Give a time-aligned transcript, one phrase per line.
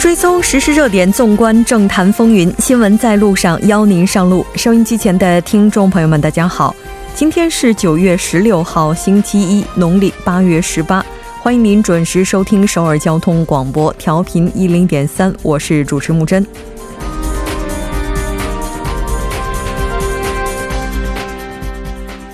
[0.00, 4.44] 追踪实时热点，纵观政坛风云，新闻在路上，邀您上路。
[4.56, 6.74] 收音机前的听众朋友们，大家好，
[7.14, 11.04] 今天是九月十六号，星期一，农历八月十八。
[11.42, 16.46] 欢迎您准时收听首尔交通广播，调频一零点三，我是主持木真。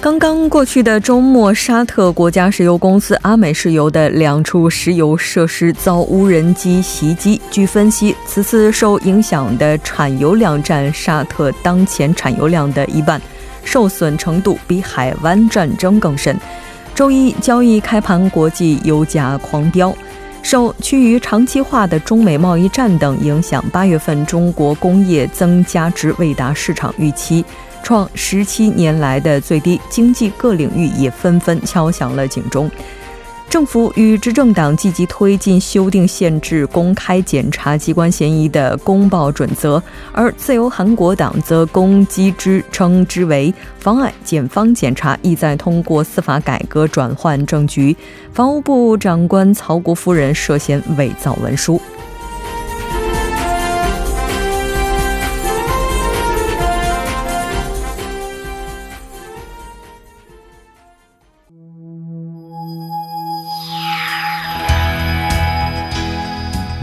[0.01, 7.41] 刚刚过去的周末，沙特国家石油公司阿美石油的两处石油设施遭无人机袭击。
[7.49, 13.23] 据分析，此次受影响的产油量占沙特当前产油量的一半，
[13.63, 16.37] 受损程度比海湾战争更深。
[16.97, 19.95] 周一交易开盘，国际油价狂飙。
[20.43, 27.45] 受趋于长期化的中美贸易战等影响，八月份中国工业增加值未达市场预期。
[27.83, 32.71] 创十七年来的最低，经济各领域也纷纷敲响了警钟。
[33.49, 47.97] 政府与执政党积极推进修订限制公开检察机关嫌疑的公报准则，而自由韩国党则攻击之称之为妨碍检方检查，意在通过司法改革转换政局。
[48.33, 51.81] 防务部长官曹国夫人涉嫌伪造文书。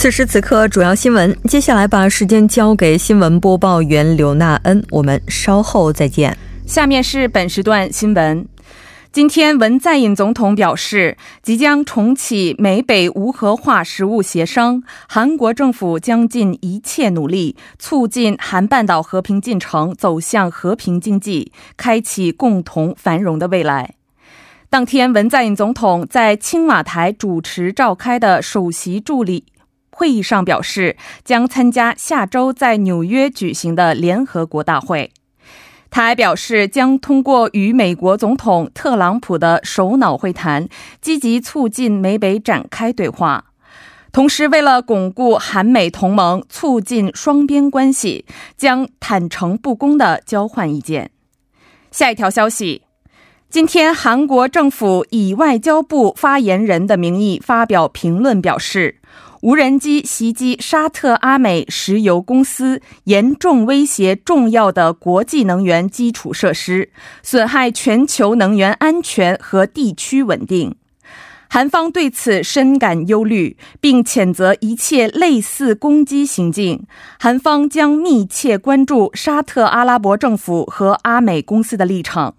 [0.00, 1.36] 此时此刻，主要新闻。
[1.44, 6.34] 接下来把时间交给新闻播报员刘娜恩，我们稍后再见。
[6.64, 8.48] 下面是本时段新闻。
[9.12, 23.96] 今天，文在寅总统表示，即将重启美北无核化实务协商，韩国政府将尽一切努力，促进韩半岛和平进程走向和平经济，开启共同繁荣的未来。
[24.70, 29.44] 当天，文在寅总统在青瓦台主持召开的首席助理。
[30.00, 30.96] 会议上表示，
[31.26, 35.12] 将参加下周在纽约举行的联合国大会。
[35.90, 40.66] 他还表示，将通过与美国总统特朗普的首脑会谈，
[41.02, 43.44] 积极促进美北展开对话。
[44.10, 48.24] 同时，为了巩固韩美同盟，促进双边关系，
[48.56, 51.10] 将坦诚不公的交换意见。
[51.90, 52.84] 下一条消息，
[53.50, 58.96] 今天韩国政府以外交部发言人的名义发表评论，表示。
[59.42, 66.90] 无人机袭击沙特阿美石油公司，严重威胁重要的国际能源基础设施，
[67.22, 70.74] 损害全球能源安全和地区稳定。
[71.48, 76.86] 韩方对此深感忧虑，并谴责一切类似攻击行径。
[77.18, 82.34] 韩方将密切关注沙特阿拉伯政府和阿美公司的立场。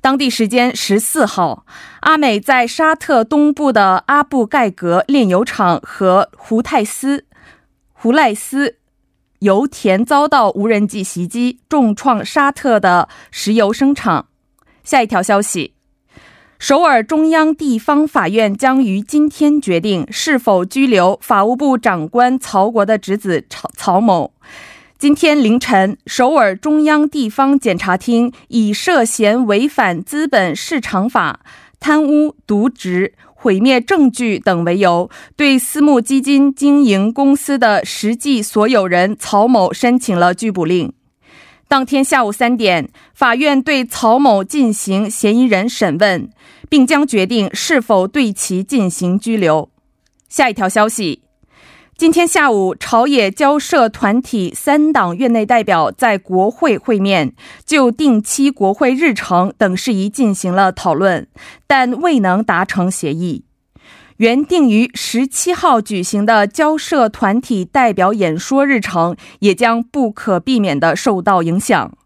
[0.00, 1.66] 当地时间十四号，
[2.00, 7.24] 阿美在沙特东部的阿布盖格炼油厂和胡泰斯、
[7.92, 8.76] 胡赖斯
[9.40, 14.26] 油田遭到无人机袭击，重创沙特的石油生产。
[14.84, 15.74] 下一条消息：
[16.60, 24.32] 首尔中央地方法院将于今天决定是否拘留法务部长官曹国的侄子曹曹某。
[24.98, 31.38] 今天凌晨，首尔中央地方检察厅以涉嫌违反资本市场法、
[31.78, 40.92] 贪污渎职、毁灭证据等为由，对私募基金经营公司的实际所有人曹某申请了拘捕令。
[41.68, 46.28] 当天下午三点，法院对曹某进行嫌疑人审问，
[46.68, 49.70] 并将决定是否对其进行拘留。
[50.28, 51.22] 下一条消息。
[51.98, 57.34] 今天下午，朝野交涉团体三党院内代表在国会会面，
[57.66, 61.26] 就定期国会日程等事宜进行了讨论，
[61.66, 63.42] 但未能达成协议。
[64.18, 71.98] 原定于十七号举行的交涉团体代表演说日程，也将不可避免地受到影响。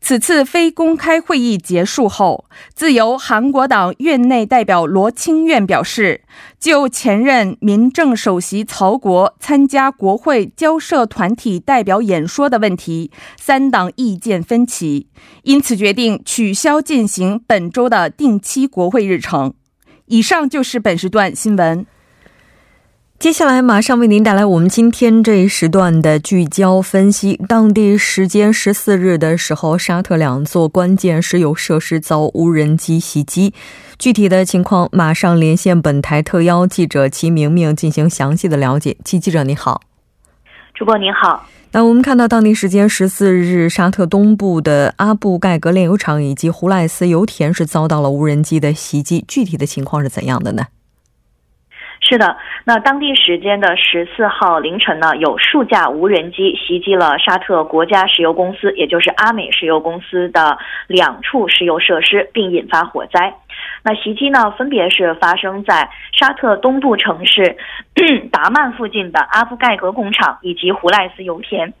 [0.00, 6.22] 此次非公开会议结束后，自由韩国党院内代表罗清苑表示，
[6.58, 15.08] 就前任民政首席曹国参加国会交涉团体代表演说的问题，三党意见分歧，
[15.42, 19.52] 因此决定取消进行本周的定期国会日程。
[20.06, 21.84] 以上就是本时段新闻。
[23.18, 27.34] 接下来马上为您带来我们今天这一时段的聚焦分析。
[27.48, 33.52] 当地时间十四日的时候，沙特两座关键石油设施遭无人机袭击。
[33.98, 38.96] 具体的情况，马上连线本台特邀记者齐明明进行详细的了解。
[39.04, 39.80] 齐记者，你好。
[40.72, 41.44] 主播您好。
[41.72, 49.24] 那我们看到当地时间十四日，沙特东部的阿布盖格炼油厂以及胡赖斯油田是遭到了无人机的袭击。
[49.26, 50.66] 具体的情况是怎样的呢？
[52.08, 60.56] 是的，那当地时间的十四号凌晨呢，有数架无人机袭击了沙特国家石油公司，也就是阿美石油公司的
[60.86, 63.34] 两处石油设施，并引发火灾。
[63.82, 67.58] 那袭击呢，分别是发生在沙特东部城市
[68.32, 71.74] 达曼附近的阿布盖格工厂以及胡赖斯油田。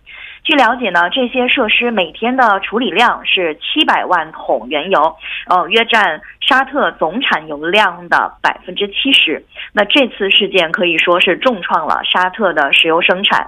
[0.48, 5.14] 据了解呢，这些设施每天的处理量是七百万桶原油，
[5.46, 9.44] 呃，约占沙特总产油量的百分之七十。
[9.74, 13.46] 那这次事件可以说是重创了沙特的石油生产，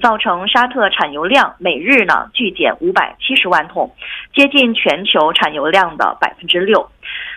[0.00, 3.94] 造成沙特产油量每日呢巨减五百七十万桶，
[4.34, 6.88] 接近全球产油量的百分之六。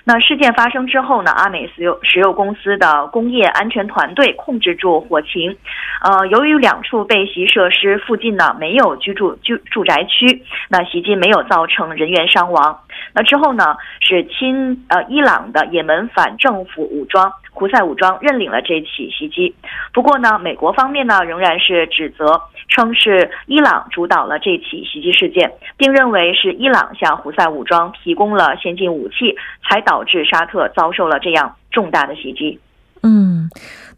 [0.04, 1.32] 那事件发生之后呢？
[1.32, 5.56] 阿美石油石油公司的工业安全团队控制住火情。
[6.02, 12.80] 呃，由于两处被袭设施附近呢没有居住居住宅区，那袭击没有造成人员伤亡。
[13.14, 19.54] 那之后呢，是亲呃伊朗的也门反政府武装胡塞武装认领了这起袭击。
[19.94, 29.36] 不过呢，美国方面呢仍然是指责称是伊朗主导了这起袭击事件，并认为是伊朗向胡塞武装提供了先进武器，
[29.68, 32.60] 才导致沙特遭受了这样重大的袭击。
[33.04, 33.50] 嗯。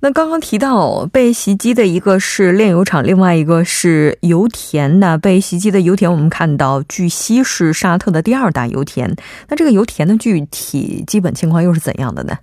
[0.01, 4.99] 那刚刚提到被袭击的一个是炼油厂，另外一个是油田。
[4.99, 9.15] 那被袭击的油田，我们看到据悉是沙特的第二大油田。
[9.47, 12.33] 那这个油田的具体基本情况又是怎样的呢？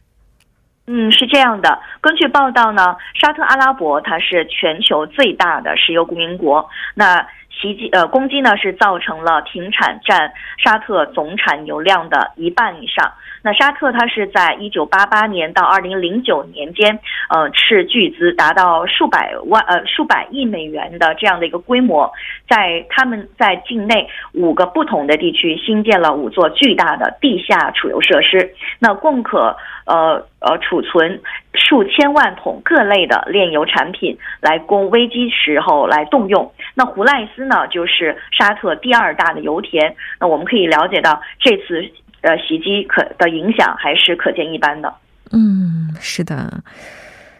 [0.87, 1.79] 嗯，是这样的。
[2.01, 6.67] 根据报道呢，沙特阿拉伯它是全球最大的石油供应国。
[6.95, 7.21] 那
[7.61, 13.13] 袭击呃攻击呢是造成了停产，占沙特总产油量的一半以上。
[13.43, 16.99] 那沙特它是在一九八八年到二零零九年间，
[17.29, 22.13] 呃，斥巨资达到数百万呃数百亿美元的这样的一个规模，
[22.49, 29.57] 在他们在境内五个不同的地区新建了五座巨大的地下储油设施，那共可
[29.87, 31.21] 呃呃储存
[31.55, 36.53] 数千万桶各类的炼油产品，来供危机时候来动用。
[36.75, 39.97] 那胡赖斯呢，就是沙特第二大的油田。
[40.19, 41.91] 那我们可以了解到这次。
[42.23, 44.93] 呃，袭击可的影响还是可见一斑的。
[45.33, 46.63] 嗯，是的。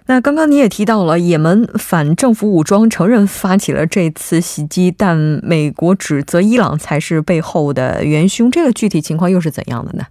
[0.07, 8.51] 那刚刚你也提到了，也门反政府武装承认发起了这次袭击，但美国指责伊朗才是背后的元凶。
[8.51, 10.05] 这个具体情况又是怎样的呢？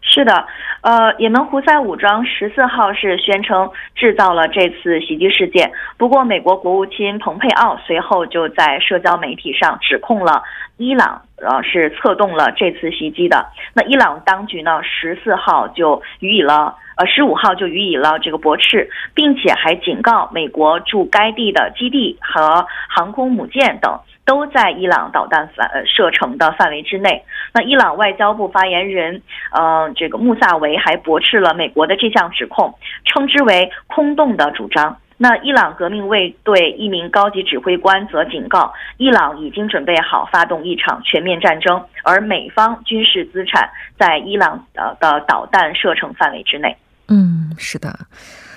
[0.00, 0.46] 是的，
[0.82, 5.70] 呃，也门胡塞武装十四号是宣称制造了这次袭击事件。
[5.96, 10.42] 不过，美国国务卿蓬佩奥随后就在社交媒体上指控了
[10.76, 11.22] 伊朗。
[11.36, 13.46] 呃，是策动了这次袭击的。
[13.74, 27.24] 那伊朗当局呢，十四号就予以了，呃，十五号就予以了这个驳斥，并且还警告美国驻该地的基地和航空母舰等都在伊朗导弹范射程的范围之内。
[27.52, 29.20] 那伊朗外交部发言人，
[29.50, 32.72] 呃，这个穆萨维还驳斥了美国的这项指控，
[33.04, 34.96] 称之为空洞的主张。
[35.16, 43.68] 那伊朗革命卫队一名高级指挥官则警告，伊朗已经准备好发动一场全面战争，而美方军事资产
[43.98, 46.76] 在伊朗的的导弹射程范围之内。
[47.08, 47.96] 嗯，是的。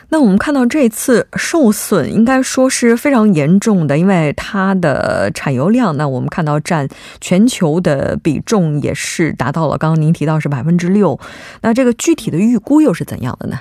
[0.09, 6.87] 那我们看到这次受损应该说是非常严重的，因为它的产油量，那我们看到占
[7.19, 11.19] 全球的比重也是达到了刚刚您提到是百分之六。
[11.61, 13.59] 那这个具体的预估又是怎样的呢？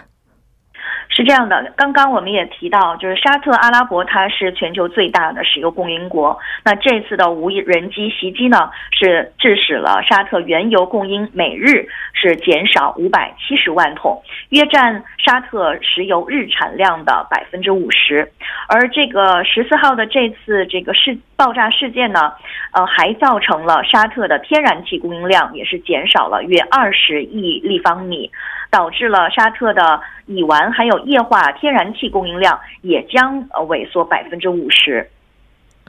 [1.16, 6.38] 是这样的，刚刚我们也提到，就是沙特阿拉伯它是全球最大的石油供应国。
[6.62, 18.30] 那这次的无人机袭击呢，是致使了沙特原油供应每日是减少五百七十万桶，约占沙特石油日产量的百分之五十。
[18.68, 22.30] 而这个十四号的这次这个事爆炸事件呢，
[22.72, 28.30] 呃，还造成了沙特的天然气供应量也是减少了约二十亿立方米。
[28.70, 35.08] 导致了沙特的乙烷还有液化天然气供应量也将呃萎缩百分之五十。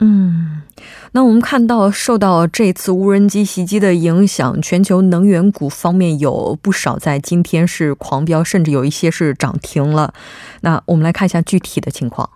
[0.00, 0.62] 嗯，
[1.10, 10.14] 那我们看到受到这次无人机袭击的影响，全球能源股方面有不少在今天是狂飙，甚至有一些是涨停了。
[10.60, 12.30] 那我们来看一下具体的情况。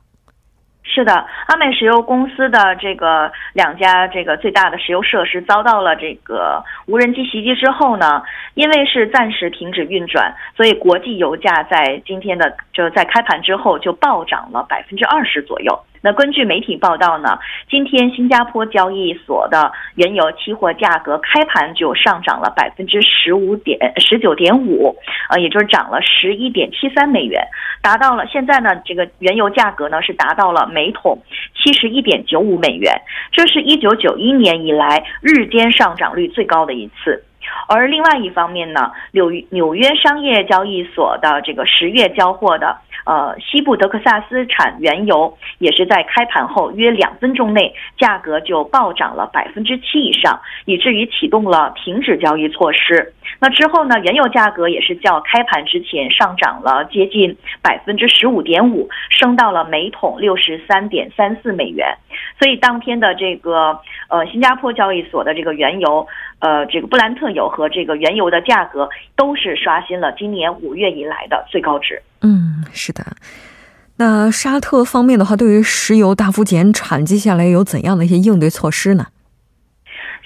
[0.95, 8.23] 是的，阿美石油公司的这个两家这个最大的石油设施遭到了这个无人机袭击之后呢，
[8.53, 15.79] 因为是暂时停止运转，所以国际油价在今天的就在开盘之后就暴涨了百分之二十左右。
[16.02, 17.38] 那根据媒体报道呢，
[17.71, 24.94] 今天新加坡交易所的原油期货价格开盘就上涨了百分之十五点十九点五，
[25.30, 27.40] 呃，也就是涨了十一点七三美元，
[27.80, 31.16] 达到了现在呢，这个原油价格呢是达到了每桶
[31.54, 32.92] 七十一点九五美元，
[33.30, 37.23] 这是一九九一年以来日间上涨率最高的一次。
[37.69, 42.77] 而另外一方面呢，纽纽约商业交易所的这个十月交货的。
[43.05, 53.13] 呃，西部德克萨斯产原油也是在开盘后约两分钟内，价格就暴涨了百分之七以上，以至于启动了停止交易措施。
[53.41, 61.89] 那之后呢，原油价格也是较开盘之前上涨了接近百分之十五点五，升到了每桶六十三点三四美元。
[62.39, 63.77] 所以当天的这个
[64.11, 66.07] 呃新加坡交易所的这个原油，
[66.43, 72.03] 呃这个布兰特油和这个原油的价格都是刷新了今年五月以来的最高值。
[72.21, 73.03] 嗯，是的。
[73.97, 79.07] 那沙特方面的话，对于石油大幅减产，接下来有怎样的一些应对措施呢？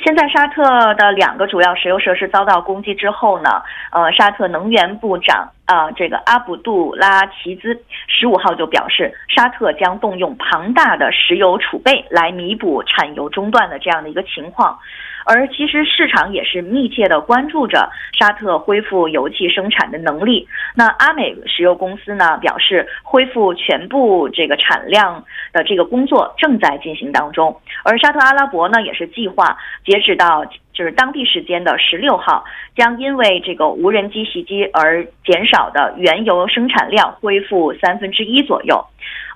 [0.05, 0.63] 现在沙特
[0.95, 14.79] 的两个主要石油设施遭到攻击之后呢，呃，沙特能源部长啊，这个阿卜杜拉齐兹十五号就表示，沙特将动用庞大的石油储备来弥补产油中断的这样的一个情况。
[15.27, 20.47] 而其实市场也是密切的关注着沙特恢复油气生产的能力。
[20.75, 27.61] 那阿美石油公司呢表示，恢复全部这个产量的这个工作正在进行当中。
[27.83, 30.45] 而沙特阿拉伯呢也是计划截止到
[30.77, 32.45] 就是当地时间的十六号，
[32.77, 38.85] 将因为这个无人机袭击而减少的原油生产量恢复三分之一左右。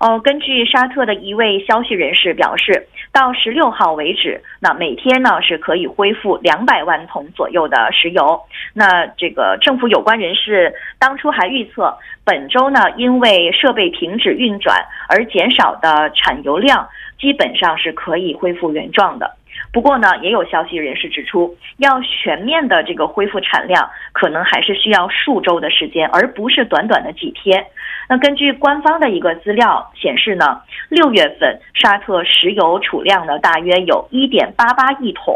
[0.00, 8.40] 呃，根据沙特的一位消息人士表示，到十六号为止，那每天呢是可以恢复两百万桶左右的石油。
[8.74, 16.86] 那这个政府有关人士当初还预测，本周呢因为设备停止运转而减少的产油量，
[17.18, 19.39] 基本上是可以恢复原状的。
[19.72, 27.64] 不过呢，也有消息人士指出，要全面的这个恢复产量，可能还是需要数周的时间，而不是短短的几天。
[28.08, 35.34] 那根据官方的一个资料显示呢，六月份沙特石油储量呢大约有一点八八亿桶。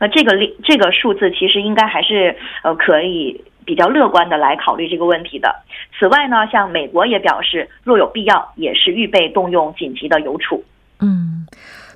[0.00, 5.54] 那这个这个数字其实应该还是呃可以比较乐观的来考虑这个问题的。
[5.96, 10.64] 此外呢，像美国也表示，若有必要，也是预备动用紧急的油储。
[11.00, 11.46] 嗯。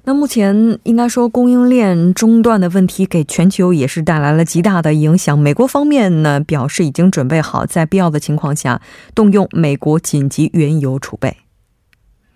[0.05, 5.39] 那目前应该说供应链中断的问题给全球也是带来了极大的影响。
[5.39, 8.81] 美国方面呢表示已经准备好在必要的情况下
[9.15, 11.37] 动用美国紧急原油储备。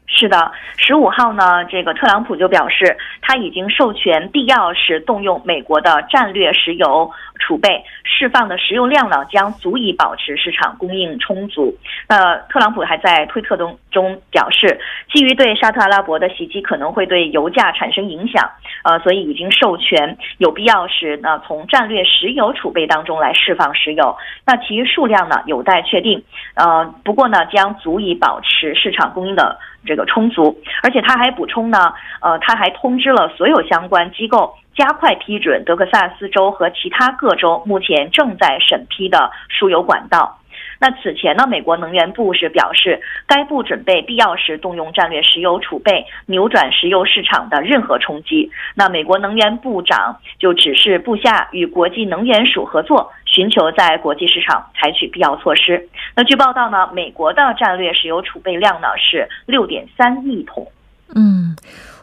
[0.08, 7.10] 是的，十五号呢，这个特朗普就表示他已经授权必要时动用美国的战略石油
[7.40, 11.76] 储备，释放的石油量呢将足以保持市场供应充足。
[12.08, 14.80] 那特朗普还在推特中中表示，
[15.12, 18.48] 基于对沙特阿拉伯的袭击可能会对油价产生影响，
[18.84, 24.16] 呃，所以已经授权有必要时呢从战略石油储备当中来释放石油。
[24.46, 26.22] 那其余数量呢有待确定，
[26.54, 29.58] 呃，不过呢将足以保持市场供应的。
[29.86, 40.38] 这个充足，而且他还补充呢，呃，他还通知了所有相关机构，加快批准德克萨斯州和其他各州目前正在审批的输油管道。
[40.78, 48.50] 那此前呢，美国能源部是表示，该部准备必要时动用战略石油储备，扭转石油市场的任何冲击。
[48.74, 55.88] 那美国能源部长就指示部下与国际能源署合作，寻求在国际市场采取必要措施。
[56.14, 60.66] 那据报道呢，美国的战略石油储备量呢是六点三亿桶。
[61.14, 61.56] 嗯。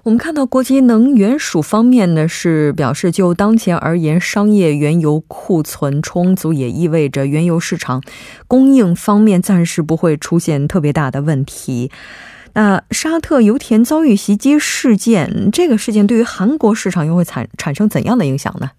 [0.03, 8.03] 我们看到国际能源署方面呢是表示，就当前而言，商业原油库存充足，也意味着原油市场
[8.45, 11.89] 供应方面暂时不会出现特别大的问题。
[12.55, 18.71] 那沙特油田遭遇袭击事件，这个事件对于韩国市场又会产产生怎样的影响呢？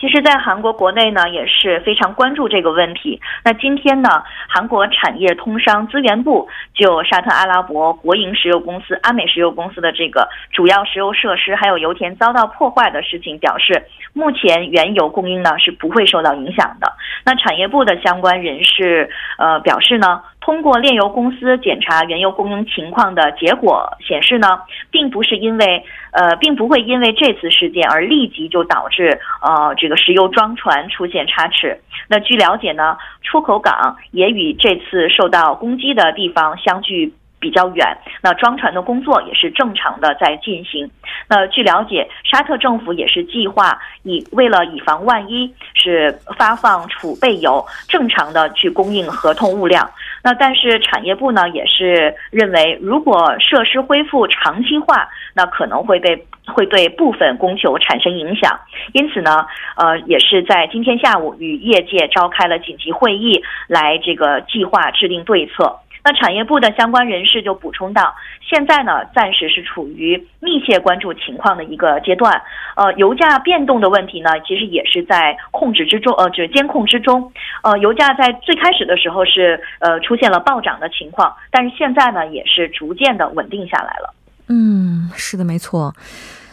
[0.00, 3.20] 其实，在韩国国内呢，也是非常关注这个问题。
[3.44, 4.08] 那今天呢，
[4.48, 16.90] 韩国产业通商资源部就沙特阿拉伯国营石油公司阿美石油公司的这个主要石油设施还有油田遭到破坏的事情表示，目前原油供应呢是不会受到影响的。
[17.22, 31.78] 那产业部的相关人士呃表示呢，通过炼油公司检查原油供应情况的结果显示呢，并不是因为呃，并不会因为这次事件而立即就导致呃这个石油装船出现差池。
[32.08, 37.12] 那据了解呢，出口港也与这次受到攻击的地方相距。
[37.40, 40.88] 比较远，那装船的工作也是正常的在进行。
[41.26, 49.90] 那据了解，沙特政府也是计划以为了以防万一，是发放储备油，正常的去供应合同物料。
[50.22, 58.60] 那但是产业部呢，也是认为，如果设施恢复长期化，那可能会被会对部分供求产生影响。
[58.92, 65.74] 因此呢，呃，也是在今天下午与业界召开了紧急会议，来这个计划制定对策。
[66.04, 72.40] 那产业部的相关人士就补充到，现在呢，暂时是处于密切关注情况的一个阶段。
[72.76, 77.32] 呃，油价变动的问题呢，其实也是在控制之中，呃，就是监控之中。
[77.62, 84.14] 呃，油价在最开始的时候是呃出现了暴涨的情况，但是现在呢，也是逐渐的稳定下来了。
[84.48, 85.92] 嗯，是的，没错。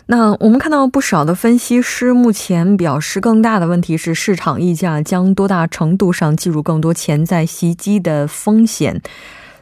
[0.10, 9.02] 那我们看到不少的分析师目前表示，更大的问题是市场溢价将多大程度上计入更多潜在袭击的风险。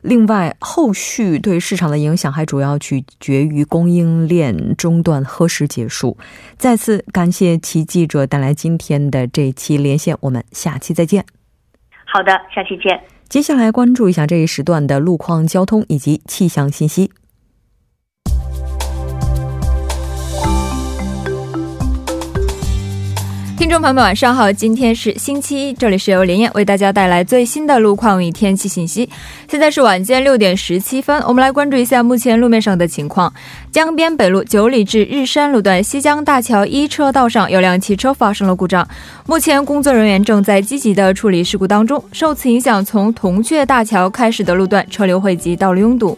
[0.03, 6.15] 另外，后续对市场的影响还主要取决于供应链中断何时结束。
[6.59, 11.25] 再次感谢其记者带来今天的这期连线，我们下期再见。
[12.05, 13.01] 好的，下期见。
[13.27, 17.09] 接下来关注一下这一时段的路况、交通以及气象信息。
[23.57, 24.51] 听众朋友们，晚上好！
[24.51, 29.09] 今天是星期一，这里是由连燕为大家带来最新的路况与天气信息。
[29.50, 33.33] 现在是晚间六点十七分，我们来关注一下目前路面上的情况。
[33.71, 38.85] 江边北路九里至日山路段西江大桥一车道上有辆汽车发生了故障，
[39.25, 42.03] 目前工作人员正在积极的处理事故当中。
[42.12, 46.17] 受此影响，从铜雀大桥开始的路段车流汇集，道路拥堵。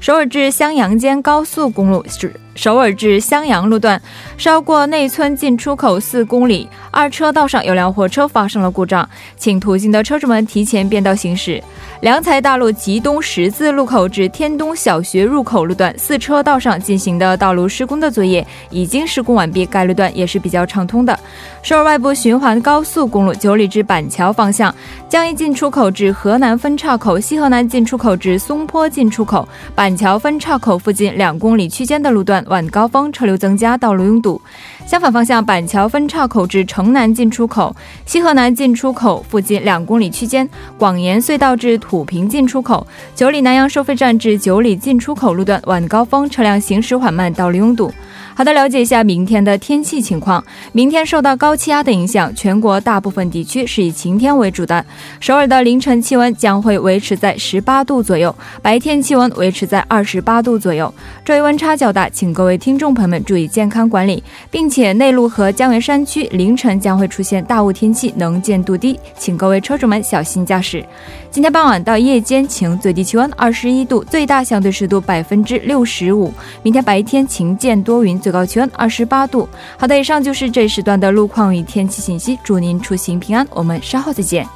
[0.00, 2.34] 首尔至襄阳间高速公路是。
[2.54, 4.00] 首尔至襄阳路段，
[4.36, 11.62] 稍过内村进出口四公里，二车道上有辆货车发生了故障，请途经的车主们提前变道行驶。
[12.00, 21.18] 良才大路吉东十字路口至天东小学入口路段四车道上进行的道路施工的作业已经施工完毕，该路段也是比较畅通的。
[21.62, 24.74] 首尔外部循环高速公路九里至板桥方向，
[25.08, 32.41] 江一进出口至河南分岔口、西河南进出口至松坡进出口、板桥分岔口附近两公里区间的路段。
[32.46, 34.40] 晚高峰车流增加，道路拥堵。
[34.86, 47.90] 相反方向，板桥分岔口至城南进出口、西河南进出口附近两公里区间，广延隧道至土平进出口、九里南阳收费站至九里进出口路段晚高峰车辆行驶缓慢，道路拥堵。
[48.34, 50.42] 好的，了解一下明天的天气情况。
[50.72, 54.84] 明天受到高气压的影响，全国大部分地区是以晴天为主的。
[55.20, 60.92] 首尔的凌晨气温将会维持在十八度左右，白天气温维持在二十八度左右。
[61.26, 70.82] 昼夜温差较大，请各位听众朋友们注意健康管理，并且内陆和江源山区凌晨将会出现大雾天气，能见度低，请各位车主们小心驾驶。
[71.30, 76.32] 今天傍晚到夜间晴，最低气温二十一度，最大相对湿度百分之六十五。
[76.62, 79.46] 明天白天晴见多云，最高气温二十八度。
[79.76, 84.48] 好的，以上就是这时段的路况与天气信息，祝您出行平安，我们稍后再见。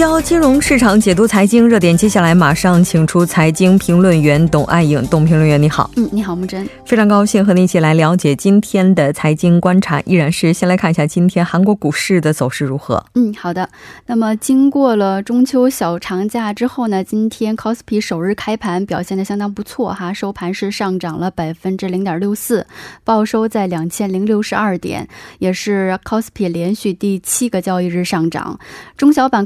[0.00, 1.94] 聚焦金融市场，解读财经热点。
[1.94, 5.90] 接下来马上请出财经评论员董爱颖，董评论员你好。
[5.96, 10.00] 嗯，你好木真，非常高兴和你一起来了解今天的财经观察。
[10.06, 13.04] 依然是先来看一下今天韩国股市的走势如何。
[13.14, 13.68] 嗯，好的。
[14.06, 22.66] 那么经过了中秋小长假之后呢，今天 c o s p i 首日开盘表现的相当不错哈，收盘是上涨了百分之零点六四，
[23.04, 25.06] 报收在两千零六十二点，
[25.40, 28.58] 也是 c o s p i 连续第七个交易日上涨。
[28.96, 29.44] 中小板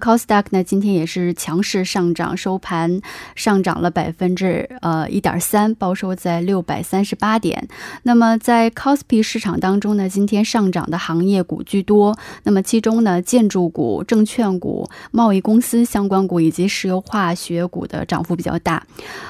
[0.50, 3.00] 那今天也是强势上涨，收盘
[3.34, 7.68] 上涨了百分之呃一点三，报收在六百三十八点。
[8.02, 12.16] 那么在 c o s p i 市场当中呢，今天上涨的行业股居多。
[12.44, 18.86] 那么其中呢，建筑股、证券股、贸易公司相关股以及石油化学股的涨幅比较大。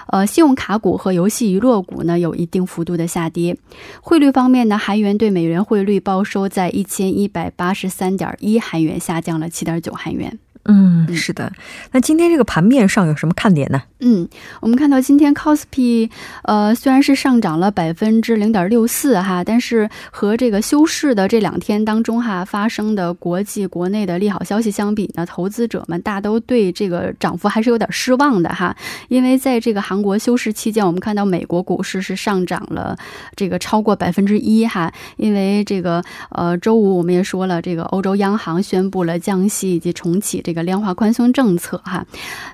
[0.08, 3.56] 呃，信用卡股和游戏娱乐股呢有一定幅度的下跌。
[4.00, 10.38] 汇率方面呢，韩元对美元汇率报收在一千一百八十三点一韩元，下降了七点九韩元。
[10.66, 11.52] 嗯，是的。
[11.92, 13.82] 那今天这个盘面上有什么看点呢？
[14.00, 14.28] 嗯，
[14.60, 16.10] 我们看到今天 c o s p i
[16.42, 28.76] 呃，虽然是上涨了百分之零点六四哈，但是和这个休市的这两天当中哈发生的国际国内的利好消息相比呢，投资者们大都对这个涨幅还是有点失望的哈。
[29.08, 32.96] 因为在这个韩国休市期间，我们看到美国股市是上涨了
[33.36, 34.92] 这个超过百分之一哈。
[35.16, 42.06] 因为这个呃，周五我们也说了，这个欧洲央行宣布了降息以及重启这个这个量化宽松政策哈。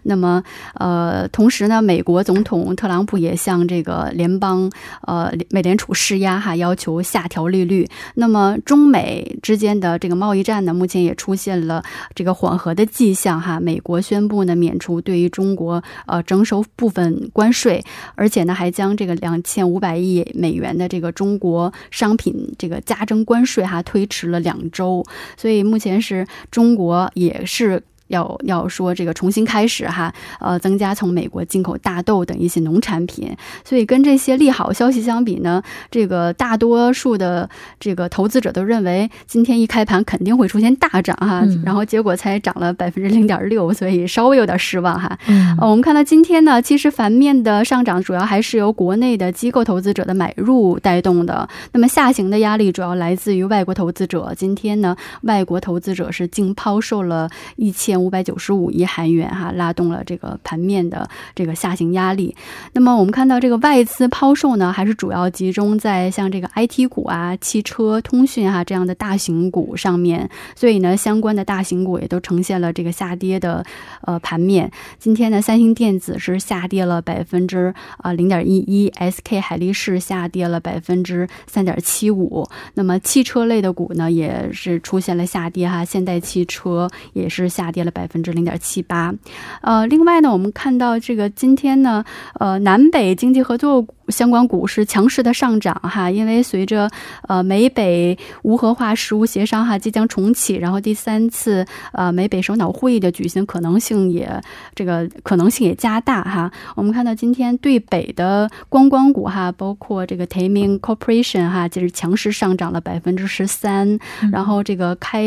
[0.04, 1.28] 那么呃。
[1.32, 4.70] 同时呢，美国总统特朗普也向这个联邦
[5.02, 7.86] 呃美联储施压哈，要求下调利率。
[8.14, 11.82] 那么中美之间的这个贸易战呢，目前也出现了
[12.14, 13.60] 这个缓和的迹象哈。
[13.60, 17.84] 美国宣布呢免除对于中国呃征收部分关税，
[18.14, 25.04] 而且呢还将这个两千五百亿美元的这个中国商品这个加征关税哈推迟了两周。
[25.36, 27.82] 所以目前是中国也是。
[28.10, 45.16] 要要说这个重新开始哈，呃，增加从美国进口大豆等一些农产品，所以跟这些利好消息相比呢，这个大多数的这个投资者都认为今天一开盘肯定会出现大涨哈，然后结果才涨了百分之零点六，所以稍微有点失望哈。
[45.60, 54.34] 呃，我们看到今天呢，其实反面的上涨主要还是由国内的机构投资者的买入带动的，那么下行的压力主要来自于外国投资者。
[54.36, 57.99] 今天呢，外国投资者是净抛售了一千。
[58.02, 62.34] 五百九十五亿韩元，哈，拉动了这个盘面的这个下行压力。
[62.72, 70.28] 那么我们看到这个外资抛售呢，还是主要集中在像这个 IT 股啊、汽车、通讯哈这样的大型股上面。
[70.56, 73.64] 所以呢，相关的大型股也都呈现了这个下跌的
[74.02, 74.70] 呃盘面。
[74.98, 82.46] 今天呢，三星电子是下跌了百分之啊零点一一，SK 海力士下跌了百分之三点七五。
[82.74, 87.89] 那么汽车类的股呢，也是出现了下跌哈，现代汽车也是下跌了。
[87.90, 89.14] 百分之零点七八，
[89.62, 92.04] 呃，另外呢，我们看到这个今天呢，
[92.38, 96.90] 呃，南北经济合作相关股市强势的上涨哈，因为随着
[97.28, 104.28] 呃美北无核化实务协商哈即将重启，然后第三次呃美北首脑会议的举行可能性也
[104.74, 106.50] 这个可能性也加大哈。
[106.74, 113.98] 我们看到今天对北的观光股哈，包括这个 Taming Corporation 哈，就是强势上涨了百分之十三，
[114.32, 115.24] 然后这个开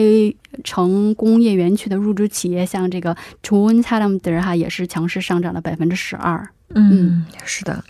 [0.63, 6.47] 城工业园区的入驻企业像这个 c h u n c h a l a m d e r 哈也是强势上涨了百分之十二。
[6.75, 7.83] 嗯，是的。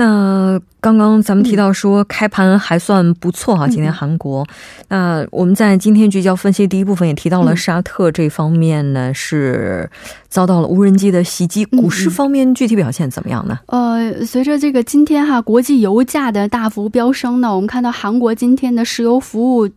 [0.00, 4.46] 那刚刚咱们提到说开盘还算不错哈，今天韩国。
[4.86, 9.90] 那我们在今天聚焦分析第一部分也提到了沙特这方面呢是
[10.28, 13.58] 遭到了无人机的袭击，股市方面具体表现怎么样呢？
[13.66, 19.68] 呃，随着这个今天哈国际油价的大幅飙升呢，我们看到韩国今天的石油服务。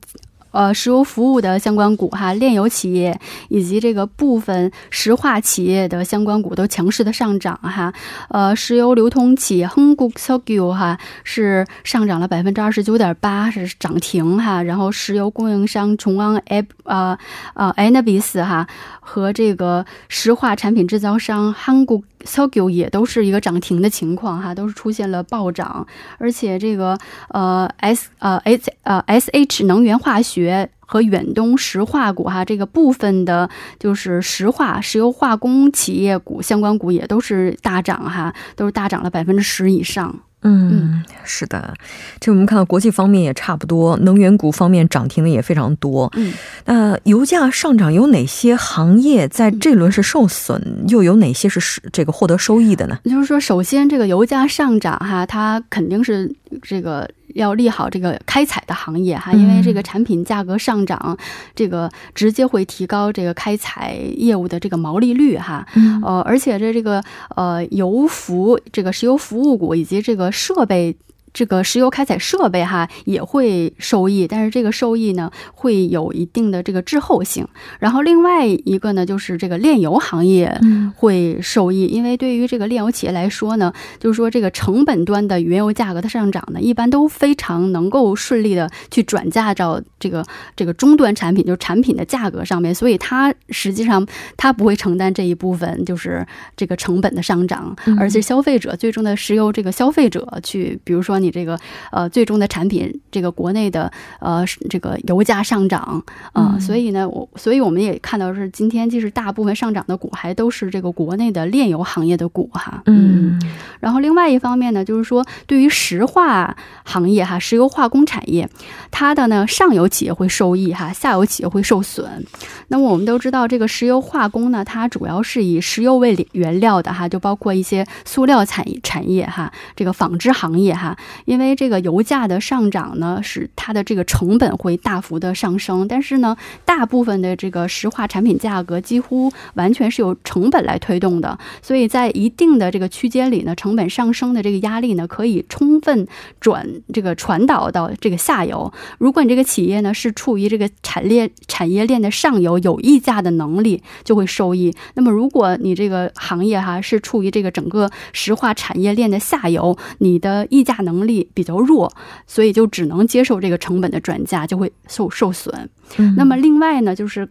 [0.52, 7.94] 呃，石油服务的相关股哈，炼油企业以及这个部分石化企业的相关股都强势的上涨哈。
[8.30, 14.62] 呃，石油流通企业亨谷石油哈是上涨了百分之二十九点八，是涨停哈。
[14.64, 17.18] 然后石油供应商崇安埃呃
[17.54, 18.68] 呃埃纳比斯哈
[19.00, 22.04] 和这个石化产品制造商亨谷。
[22.24, 25.88] s o g o 也都是一个涨停的情况哈，都是出现了暴涨，
[26.20, 26.96] 而且这个
[27.30, 30.41] 呃 S 呃 S 呃 SH 能源化学
[30.80, 33.50] 和远东石化股哈，这个部分的
[33.80, 40.14] 就是石化石油化工企业股相关股也都是大涨哈，都是大涨了百分之十以上。
[40.44, 41.76] 嗯，是的，
[42.20, 46.12] 这我们看到国际方面也差不多，能源股方面涨停的也非常多。
[46.16, 46.34] 嗯，
[46.66, 52.98] 那油价上涨有哪些行业在这轮是受损，又有哪些是这个获得收益的呢？
[53.06, 57.08] 就是说，首先这个油价上涨哈，它肯定是这个。
[57.36, 61.18] 要利好这个开采的行业哈，因为这个产品价格上涨，
[61.56, 65.66] 这个直接会提高这个开采业务的这个毛利率哈。
[66.04, 67.04] 呃，而且这这个
[67.36, 70.96] 呃油服这个石油服务股以及这个设备。
[71.34, 77.48] 这个石油开采设备哈也会受益，但是这个受益呢会有一定的这个滞后性。
[77.80, 80.60] 然后另外一个呢就是这个炼油行业
[80.96, 90.26] 会受益，因为对于这个炼油企业来说呢，就是说这个成本端的原油价格的上涨呢，一般都非常能够顺利的去转嫁到这个
[90.58, 101.21] 这个终端产品，就是产品的价格上面，所以它实际上它不会承担这一部分就是这个成本的上涨，而且消费者最终的石油这个消费者去，比如说。
[101.22, 101.60] 你这个
[101.92, 106.04] 呃最终的产品这个国内的呃这个油价上涨
[106.34, 112.82] 啊，所以呢，我所以我们也看到是今天其实大部分上涨的股还都是这个国内的炼油行业的股哈。
[112.86, 113.40] 嗯，
[113.80, 118.50] 然后另外一方面呢，就是说对于石化行业哈，石油化工产业，
[118.90, 122.26] 它的呢上游企业会受益哈，下游企业会受损。
[122.70, 130.96] 那么我们都知道，这个石油化工呢，它主要是以石油为原料的哈，就包括一些塑料产产业哈，这个纺织行业哈。
[131.26, 135.88] 因为这个油价的上涨呢，使它的这个成本会大幅的上升。
[135.88, 146.08] 但是呢，大部分的这个石化产品价格几乎完全是由成本来推动的，所以在一定的这个区间里呢，成本上升的这个压力呢，可以充分
[146.40, 148.72] 转这个传导到这个下游。
[148.98, 154.74] 如果你这个企业呢是处于这个产链产业链的上游，有溢价的能力就会受益。
[154.96, 161.92] 那么如果你这个行业哈是处于这个整个石化产业链的下游，你的溢价能力比较弱，
[162.26, 165.70] 所以就只能接受这个成本的转嫁，就会受受损。
[166.16, 167.28] 那么另外呢，就是。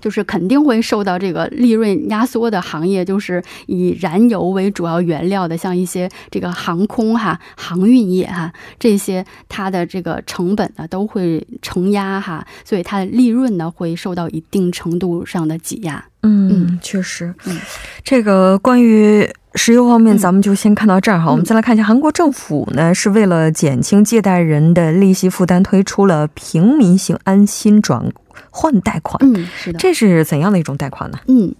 [0.00, 16.04] 就是肯定会受到这个利润压缩的行业，就是以燃油为主要原料的，像一些这个航空哈、航运业哈这些，它的这个成本呢都会承压哈，所以它的利润呢会受到一定程度上的挤压。
[16.22, 17.34] 嗯，确实。
[17.46, 17.58] 嗯，
[18.04, 21.30] 这个关于石油方面，咱们就先看到这儿哈。
[21.30, 28.10] 我们再来看一下，韩国政府呢是为了减轻借贷人的利息负担，推出了平民型安心转。
[28.50, 31.18] 换贷款，嗯，是的，这是怎样的一种贷款呢？
[31.26, 31.52] 嗯，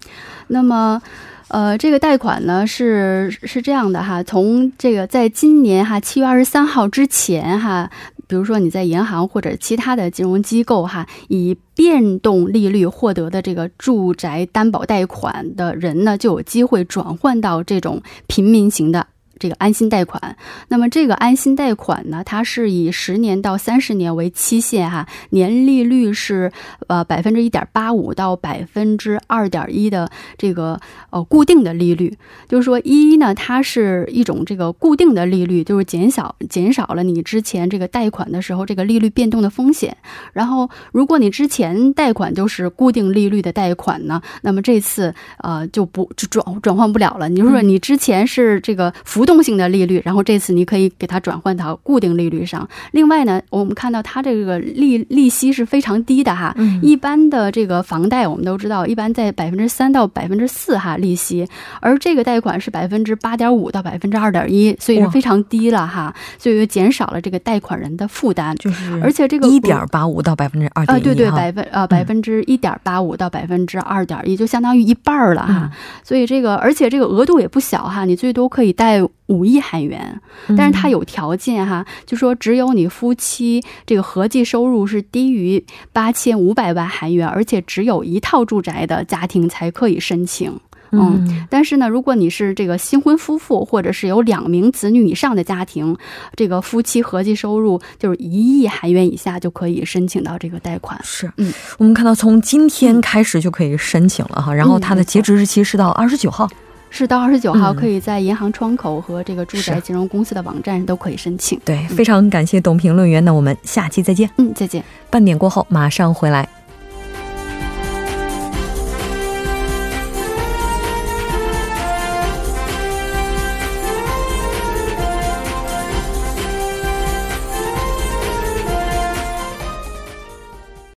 [0.46, 1.00] 那么，
[1.48, 7.90] 呃，这个贷款呢是是这样的哈，从这个在今年哈七月二十三号之前哈，
[8.28, 19.06] 比如说你在银行或者其他的金融机构哈，以变动利率获得的这个住宅担保贷款的人呢，就有机会转换到这种平民型的。
[19.38, 20.36] 这个安心贷款，
[20.68, 26.52] 那么这个安心贷款呢，它是以十年到三十年为期限，哈，年利率是
[26.88, 32.16] 呃百分之一点八五到百分之二点一的这个呃固定的利率。
[32.48, 39.96] 就是说，一呢，它是一种这个固定的利率，就是减少减少了你之前这个贷款的时候这个利率变动的风险。
[40.32, 47.28] 然后，如果你之前贷款就是固定利率的贷款呢，那么这次呃就不就转转换不了了。
[47.28, 52.66] 你就说你之前是这个浮动性的利率，然后这次你可以给它转换到固定利率上。
[52.92, 56.54] 另外呢，我们看到它这个利利息是非常低的哈。
[56.56, 56.80] 嗯。
[56.82, 61.46] 一般的这个房贷我们都知道，一般在百分之三到百分之四哈利息，
[61.80, 66.14] 而这个贷款是百分之八点五到百分之二点一，所以是非常低了哈。
[66.38, 68.56] 所以减少了这个贷款人的负担。
[68.56, 68.98] 就是。
[69.02, 71.00] 而且这个一点八五到百分之二点一。
[71.00, 75.70] 啊，对对，百分呃百分之一点八五到百分之二点一，就相当于一半了哈。
[76.02, 79.02] 所以这个，而且这个额度也不小哈，你最多可以贷。
[79.28, 80.20] 五亿韩元，
[80.56, 90.58] 但是它有条件哈，就说只有你夫妻这个合计收入是低于八千五百万韩元，而且只有一套住宅的家庭才可以申请。
[90.90, 95.94] 嗯，但是呢，如果你是这个新婚夫妇，或者是有两名子女以上的家庭，
[96.34, 100.98] 这个夫妻合计收入就是一亿韩元以下就可以申请到这个贷款。
[101.04, 106.48] 是，嗯，我们看到从今天开始就可以申请了哈，然后它的截止日期是到二十九号。
[106.90, 111.60] 是到二十九号，可以在银行窗口和这个住宅金融公司的网站都可以申请。
[111.64, 114.28] 对，非常感谢董评论员，那我们下期再见。
[114.36, 114.82] 嗯，再见。
[115.10, 116.48] 半点过后马上回来。